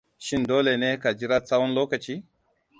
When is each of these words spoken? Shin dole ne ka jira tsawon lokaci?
Shin 0.25 0.45
dole 0.49 0.73
ne 0.79 0.89
ka 1.01 1.09
jira 1.19 1.37
tsawon 1.45 1.75
lokaci? 1.77 2.15